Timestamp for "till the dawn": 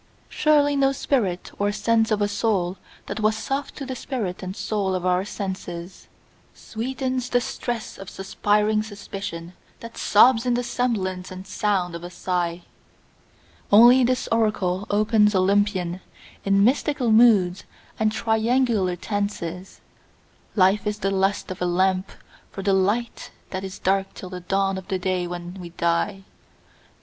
24.15-24.79